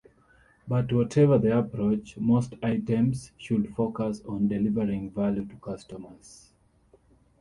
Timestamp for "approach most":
1.59-2.55